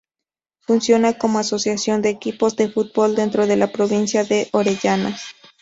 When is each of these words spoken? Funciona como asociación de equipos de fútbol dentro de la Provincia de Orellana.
Funciona 0.61 1.15
como 1.19 1.37
asociación 1.37 2.01
de 2.01 2.09
equipos 2.09 2.55
de 2.55 2.69
fútbol 2.71 3.13
dentro 3.15 3.45
de 3.45 3.55
la 3.55 3.71
Provincia 3.71 4.23
de 4.23 4.49
Orellana. 4.51 5.15